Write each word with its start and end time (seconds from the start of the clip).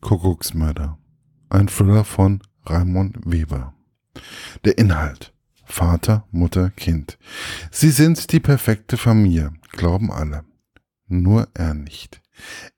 Kuckucksmörder. 0.00 0.98
Ein 1.48 1.68
Thriller 1.68 2.04
von 2.04 2.42
Raimund 2.64 3.18
Weber. 3.24 3.74
Der 4.64 4.78
Inhalt. 4.78 5.32
Vater, 5.64 6.26
Mutter, 6.32 6.70
Kind. 6.70 7.16
Sie 7.70 7.90
sind 7.90 8.32
die 8.32 8.40
perfekte 8.40 8.96
Familie, 8.96 9.52
glauben 9.70 10.10
alle. 10.10 10.44
Nur 11.06 11.48
er 11.54 11.74
nicht. 11.74 12.20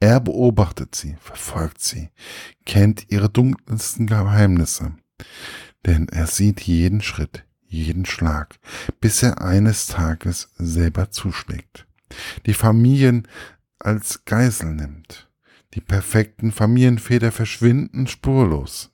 Er 0.00 0.21
beobachtet 0.21 0.95
sie, 0.95 1.16
verfolgt 1.21 1.80
sie, 1.80 2.11
kennt 2.67 3.11
ihre 3.11 3.31
dunkelsten 3.31 4.07
Geheimnisse. 4.07 4.93
Denn 5.87 6.09
er 6.09 6.27
sieht 6.27 6.61
jeden 6.61 7.01
Schritt, 7.01 7.45
jeden 7.67 8.04
Schlag, 8.04 8.59
bis 9.01 9.23
er 9.23 9.41
eines 9.41 9.87
Tages 9.87 10.51
selber 10.57 11.11
zuschlägt. 11.11 11.87
Die 12.47 12.54
Familien 12.54 13.27
als 13.79 14.25
Geisel 14.25 14.75
nimmt. 14.75 15.31
Die 15.75 15.81
perfekten 15.81 16.52
Familienväter 16.52 17.33
verschwinden 17.33 18.07
spurlos. 18.07 18.93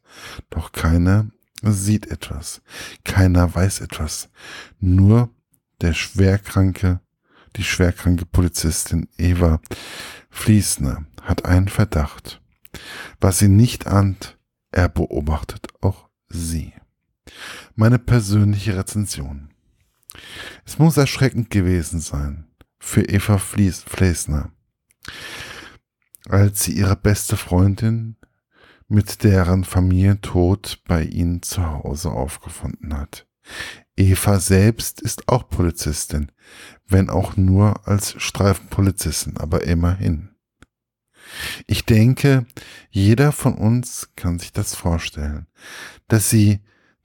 Doch 0.50 0.72
keiner 0.72 1.30
sieht 1.62 2.06
etwas. 2.06 2.62
Keiner 3.04 3.54
weiß 3.54 3.80
etwas. 3.80 4.30
Nur 4.78 5.30
der 5.80 5.94
schwerkranke, 5.94 7.00
die 7.56 7.64
schwerkranke 7.64 8.26
Polizistin 8.26 9.08
Eva 9.16 9.60
Fließner 10.30 11.04
hat 11.22 11.44
einen 11.44 11.68
Verdacht. 11.68 12.40
Was 13.20 13.38
sie 13.38 13.48
nicht 13.48 13.86
ahnt, 13.86 14.38
er 14.70 14.88
beobachtet 14.88 15.68
auch 15.80 16.08
sie. 16.28 16.72
Meine 17.74 17.98
persönliche 17.98 18.76
Rezension. 18.76 19.50
Es 20.64 20.78
muss 20.78 20.96
erschreckend 20.96 21.50
gewesen 21.50 22.00
sein 22.00 22.46
für 22.78 23.02
Eva 23.02 23.38
Fließner 23.38 24.52
als 26.28 26.64
sie 26.64 26.72
ihre 26.72 26.96
beste 26.96 27.36
Freundin 27.36 28.16
mit 28.88 29.22
deren 29.22 29.64
Familientod 29.64 30.82
bei 30.86 31.04
ihnen 31.04 31.42
zu 31.42 31.64
Hause 31.64 32.10
aufgefunden 32.10 32.96
hat. 32.96 33.26
Eva 33.96 34.40
selbst 34.40 35.00
ist 35.00 35.28
auch 35.28 35.48
Polizistin, 35.48 36.32
wenn 36.86 37.10
auch 37.10 37.36
nur 37.36 37.86
als 37.86 38.14
Streifenpolizistin, 38.22 39.36
aber 39.36 39.64
immerhin. 39.64 40.30
Ich 41.66 41.84
denke, 41.84 42.46
jeder 42.90 43.32
von 43.32 43.54
uns 43.54 44.10
kann 44.16 44.38
sich 44.38 44.52
das 44.52 44.74
vorstellen, 44.74 45.46
dass 46.06 46.30
sie 46.30 46.60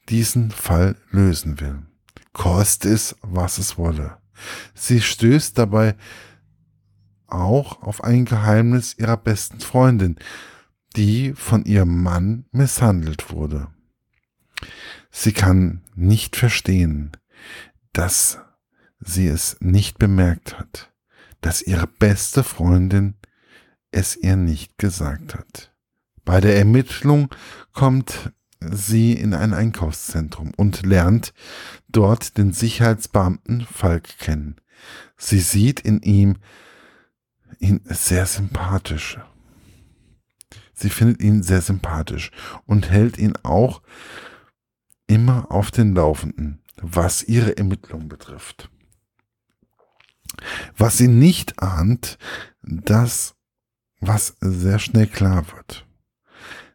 diesen 0.10 0.52
Fall 0.52 0.96
lösen 1.10 1.60
will. 1.60 1.82
Kost 2.32 2.86
es, 2.86 3.16
was 3.22 3.58
es 3.58 3.78
wolle. 3.78 4.18
Sie 4.74 5.02
stößt 5.02 5.58
dabei 5.58 5.96
auch 7.34 7.82
auf 7.82 8.04
ein 8.04 8.26
Geheimnis 8.26 8.96
ihrer 8.98 9.18
besten 9.18 9.60
Freundin, 9.60 10.18
die 10.96 11.34
von 11.34 11.66
ihrem 11.66 12.02
Mann 12.02 12.46
misshandelt 12.52 13.32
wurde. 13.32 13.68
Sie 15.12 15.34
kann 15.34 15.82
nicht 15.96 16.36
verstehen, 16.36 17.12
dass 17.92 18.40
sie 19.00 19.28
es 19.28 19.58
nicht 19.60 20.00
bemerkt 20.00 20.58
hat, 20.58 20.92
dass 21.42 21.62
ihre 21.62 21.88
beste 21.88 22.44
Freundin 22.44 23.16
es 23.92 24.16
ihr 24.16 24.36
nicht 24.36 24.78
gesagt 24.78 25.36
hat. 25.36 25.72
Bei 26.26 26.40
der 26.40 26.58
Ermittlung 26.58 27.30
kommt 27.74 28.32
sie 28.60 29.14
in 29.14 29.34
ein 29.34 29.54
Einkaufszentrum 29.54 30.52
und 30.56 30.86
lernt 30.86 31.34
dort 31.90 32.38
den 32.38 32.54
Sicherheitsbeamten 32.54 33.68
Falk 33.70 34.18
kennen. 34.20 34.56
Sie 35.18 35.40
sieht 35.40 35.82
in 35.82 36.02
ihm 36.02 36.38
ihn 37.60 37.82
sehr 37.86 38.26
sympathisch. 38.26 39.20
Sie 40.74 40.90
findet 40.90 41.22
ihn 41.22 41.44
sehr 41.44 41.62
sympathisch 41.62 42.32
und 42.66 42.90
hält 42.90 43.18
ihn 43.18 43.34
auch 43.44 43.82
immer 45.08 45.52
auf 45.52 45.72
den 45.72 45.96
Laufenden, 45.96 46.62
was 46.82 47.24
ihre 47.24 47.58
Ermittlung 47.58 48.10
betrifft. 48.10 48.70
Was 50.76 50.98
sie 50.98 51.08
nicht 51.08 51.62
ahnt, 51.62 52.18
das, 52.62 53.36
was 54.00 54.36
sehr 54.42 54.80
schnell 54.80 55.08
klar 55.08 55.46
wird, 55.56 55.86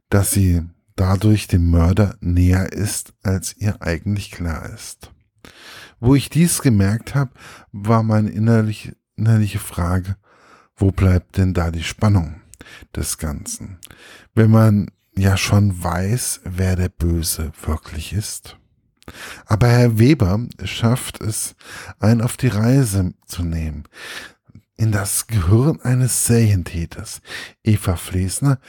dass 0.08 0.30
sie 0.30 0.62
dadurch 0.94 1.46
dem 1.46 1.70
Mörder 1.70 2.16
näher 2.20 2.72
ist, 2.72 3.14
als 3.22 3.56
ihr 3.56 3.82
eigentlich 3.82 4.30
klar 4.30 4.68
ist. 4.70 5.12
Wo 6.00 6.14
ich 6.14 6.30
dies 6.30 6.62
gemerkt 6.62 7.14
habe, 7.14 7.32
war 7.72 8.02
meine 8.02 8.30
innerliche, 8.30 8.96
innerliche 9.16 9.58
Frage, 9.58 10.16
wo 10.78 10.92
bleibt 10.92 11.36
denn 11.36 11.54
da 11.54 11.70
die 11.70 11.82
Spannung 11.82 12.40
des 12.94 13.18
Ganzen? 13.18 13.78
Wenn 14.34 14.50
man 14.50 14.90
ja 15.16 15.36
schon 15.36 15.82
weiß, 15.82 16.40
wer 16.44 16.76
der 16.76 16.88
Böse 16.88 17.52
wirklich 17.62 18.12
ist. 18.12 18.56
Aber 19.46 19.68
Herr 19.68 19.98
Weber 19.98 20.46
schafft 20.64 21.20
es, 21.20 21.56
einen 21.98 22.20
auf 22.20 22.36
die 22.36 22.48
Reise 22.48 23.14
zu 23.26 23.42
nehmen, 23.42 23.84
in 24.76 24.92
das 24.92 25.26
Gehirn 25.26 25.80
eines 25.80 26.26
Serientäters. 26.26 27.20
Eva 27.64 27.96
Flesner 27.96 28.60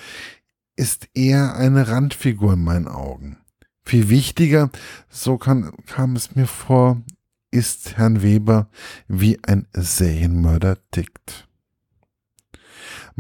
ist 0.76 1.10
eher 1.14 1.56
eine 1.56 1.88
Randfigur 1.88 2.54
in 2.54 2.64
meinen 2.64 2.88
Augen. 2.88 3.38
Viel 3.84 4.10
wichtiger, 4.10 4.72
so 5.10 5.38
kann, 5.38 5.72
kam 5.86 6.16
es 6.16 6.36
mir 6.36 6.48
vor, 6.48 7.02
ist 7.52 7.98
Herrn 7.98 8.22
Weber, 8.22 8.70
wie 9.08 9.40
ein 9.44 9.68
Serienmörder 9.74 10.78
tickt. 10.92 11.49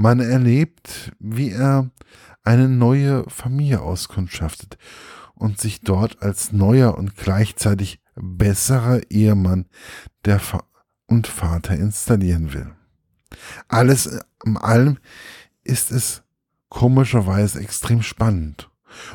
Man 0.01 0.21
erlebt, 0.21 1.11
wie 1.19 1.51
er 1.51 1.89
eine 2.45 2.69
neue 2.69 3.29
Familie 3.29 3.81
auskundschaftet 3.81 4.77
und 5.35 5.59
sich 5.59 5.81
dort 5.81 6.21
als 6.21 6.53
neuer 6.53 6.97
und 6.97 7.17
gleichzeitig 7.17 7.99
besserer 8.15 9.01
Ehemann 9.09 9.65
der 10.23 10.39
Fa 10.39 10.63
und 11.05 11.27
Vater 11.27 11.75
installieren 11.75 12.53
will. 12.53 12.73
Alles 13.67 14.21
in 14.45 14.55
allem 14.55 14.99
ist 15.65 15.91
es 15.91 16.23
komischerweise 16.69 17.59
extrem 17.59 18.01
spannend 18.01 18.69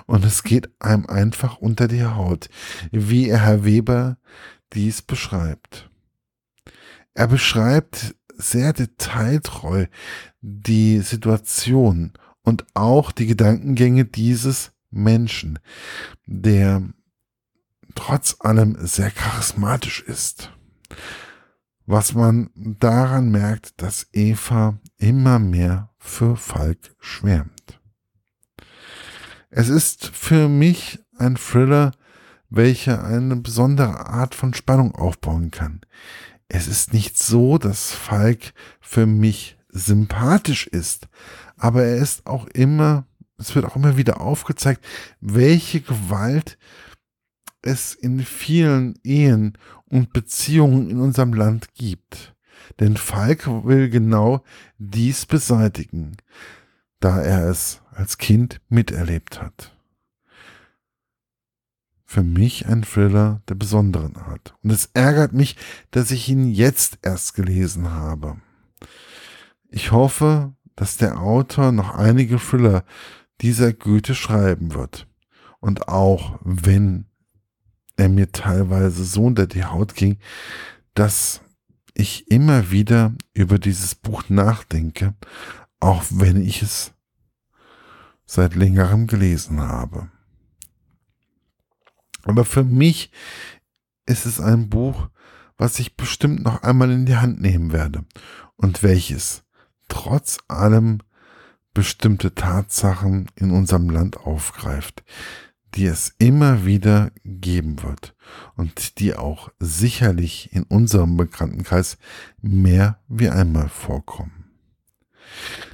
und 0.05 0.23
es 0.23 0.43
geht 0.43 0.69
einem 0.81 1.07
einfach 1.07 1.57
unter 1.57 1.89
die 1.89 2.05
Haut, 2.05 2.51
wie 2.91 3.35
Herr 3.35 3.65
Weber 3.65 4.19
dies 4.75 5.01
beschreibt. 5.01 5.89
Er 7.15 7.27
beschreibt 7.27 8.15
sehr 8.45 8.73
detailtreu 8.73 9.87
die 10.41 11.01
Situation 11.01 12.13
und 12.43 12.67
auch 12.75 13.13
die 13.13 13.27
Gedankengänge 13.27 14.05
dieses 14.05 14.73
Menschen, 14.91 15.59
der 16.27 16.83
trotz 17.95 18.37
allem 18.41 18.77
sehr 18.81 19.11
charismatisch 19.11 20.03
ist. 20.03 20.53
Was 21.87 22.15
man 22.15 22.51
daran 22.55 23.31
merkt, 23.31 23.81
dass 23.83 24.07
Eva 24.13 24.79
immer 24.97 25.39
mehr 25.39 25.91
für 25.99 26.37
Falk 26.37 26.95
schwärmt. 26.99 27.81
Es 29.51 29.69
ist 29.69 30.07
für 30.07 30.49
mich 30.49 30.99
ein 31.19 31.37
Thriller, 31.37 31.93
welcher 32.49 33.05
eine 33.05 33.37
besondere 33.37 34.07
Art 34.07 34.35
von 34.35 34.55
Spannung 34.55 34.95
aufbauen 34.95 35.51
kann 35.51 35.81
es 36.49 36.69
ist 36.69 36.93
nicht 36.93 37.19
so, 37.19 37.59
dass 37.59 37.93
Falk 37.93 38.53
für 38.81 39.07
mich 39.07 39.57
sympathisch 39.69 40.67
ist, 40.67 41.09
aber 41.57 41.85
er 41.85 41.97
ist 41.97 42.27
auch 42.27 42.47
immer, 42.49 43.07
es 43.39 43.55
wird 43.55 43.65
auch 43.65 43.77
immer 43.77 43.97
wieder 43.97 44.21
aufgezeigt, 44.21 44.85
welche 45.21 45.81
Gewalt 45.81 46.59
es 47.63 47.95
in 47.95 48.21
vielen 48.21 48.95
Ehen 49.03 49.59
und 49.87 50.13
Beziehungen 50.13 50.91
in 50.91 51.01
unserem 51.01 51.33
Land 51.33 51.75
gibt. 51.75 52.35
Denn 52.79 52.97
Falk 52.97 53.47
will 53.65 53.91
genau 53.91 54.45
dies 54.79 55.27
beseitigen, 55.27 56.17
da 57.01 57.21
er 57.21 57.49
es 57.49 57.81
als 57.93 58.19
Kind 58.19 58.61
miterlebt 58.69 59.41
hat 59.41 59.74
für 62.05 62.23
mich 62.23 62.67
ein 62.67 62.83
Thriller 62.83 63.43
der 63.49 63.55
besonderen 63.55 64.17
Art. 64.17 64.55
Und 64.63 64.71
es 64.71 64.91
ärgert 64.95 65.33
mich, 65.33 65.57
dass 65.91 66.11
ich 66.11 66.29
ihn 66.29 66.49
jetzt 66.49 66.99
erst 67.03 67.35
gelesen 67.35 67.91
habe. 67.91 68.37
Ich 69.69 69.91
hoffe, 69.91 70.55
dass 70.77 70.97
der 70.97 71.21
Autor 71.21 71.73
noch 71.73 71.95
einige 71.95 72.39
Thriller 72.39 72.85
dieser 73.41 73.73
Güte 73.73 74.15
schreiben 74.15 74.75
wird. 74.75 75.07
Und 75.61 75.89
auch 75.89 76.39
wenn 76.43 77.07
er 77.97 78.09
mir 78.09 78.33
teilweise 78.33 79.05
so 79.05 79.25
unter 79.25 79.47
die 79.47 79.65
Haut 79.65 79.95
ging, 79.95 80.19
dass 80.95 81.41
ich 81.95 82.31
immer 82.31 82.71
wieder 82.71 83.15
über 83.33 83.59
dieses 83.59 83.95
Buch 83.95 84.25
nachdenke, 84.29 85.15
auch 85.81 86.03
wenn 86.11 86.41
ich 86.43 86.63
es 86.63 86.93
seit 88.27 88.55
längerem 88.55 89.07
gelesen 89.07 89.61
habe. 89.61 90.11
Aber 92.25 92.45
für 92.45 92.65
mich 92.65 93.11
ist 94.07 94.27
es 94.27 94.41
ein 94.41 94.69
Buch, 94.69 95.09
was 95.57 95.79
ich 95.79 95.97
bestimmt 95.97 96.43
noch 96.43 96.63
einmal 96.63 96.91
in 96.91 97.07
die 97.07 97.17
Hand 97.17 97.41
nehmen 97.41 97.73
werde 97.73 98.05
und 98.57 98.83
welches 98.83 99.45
trotz 99.89 100.39
allem 100.49 101.01
bestimmte 101.73 102.35
Tatsachen 102.35 103.29
in 103.35 103.51
unserem 103.51 103.91
Land 103.91 104.19
aufgreift, 104.19 105.05
die 105.75 105.87
es 105.87 106.15
immer 106.19 106.65
wieder 106.65 107.11
geben 107.25 107.83
wird 107.83 108.15
und 108.57 109.01
die 109.01 109.17
auch 109.17 109.51
sicherlich 109.59 110.53
in 110.53 110.63
unserem 110.65 111.17
Bekanntenkreis 111.17 111.99
mehr 112.41 113.01
wie 113.09 113.29
einmal 113.29 113.69
vorkommen. 113.69 114.44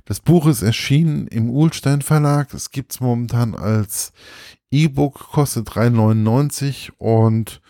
Das 0.05 0.21
Buch 0.21 0.47
ist 0.47 0.63
erschienen 0.63 1.27
im 1.27 1.51
Uhlstein 1.51 2.03
Verlag. 2.03 2.55
Es 2.55 2.71
gibt 2.71 2.93
es 2.93 3.01
momentan 3.01 3.55
als 3.55 4.13
E-Book, 4.71 5.31
kostet 5.33 5.69
3,99 5.69 6.93
und 6.99 7.61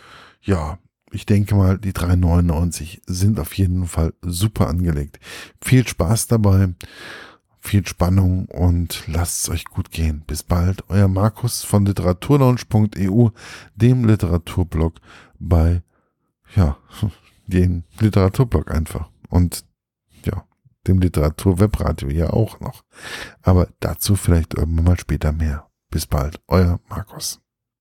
ja, 0.42 0.78
ich 1.12 1.26
denke 1.26 1.54
mal, 1.54 1.78
die 1.78 1.92
3,99 1.92 3.00
sind 3.06 3.40
auf 3.40 3.54
jeden 3.54 3.86
Fall 3.86 4.14
super 4.22 4.68
angelegt. 4.68 5.18
Viel 5.60 5.86
Spaß 5.86 6.28
dabei 6.28 6.74
viel 7.60 7.86
Spannung 7.86 8.46
und 8.46 9.04
lasst 9.06 9.44
es 9.44 9.50
euch 9.50 9.64
gut 9.64 9.90
gehen. 9.90 10.24
Bis 10.26 10.42
bald, 10.42 10.84
euer 10.88 11.08
Markus 11.08 11.62
von 11.62 11.84
literaturlaunch.eu, 11.84 13.28
dem 13.76 14.04
Literaturblog 14.04 14.94
bei, 15.38 15.82
ja, 16.56 16.78
dem 17.46 17.84
Literaturblog 17.98 18.70
einfach. 18.70 19.10
Und 19.28 19.64
dem 20.90 21.00
Literaturwebradio 21.00 22.10
ja 22.10 22.31
auch 22.31 22.60
noch. 22.60 22.82
Aber 23.42 23.69
dazu 23.81 24.16
vielleicht 24.16 24.54
irgendwann 24.54 24.84
mal 24.84 24.98
später 24.98 25.32
mehr. 25.32 25.69
Bis 25.90 26.06
bald, 26.06 26.40
euer 26.46 26.81
Markus. 26.88 27.40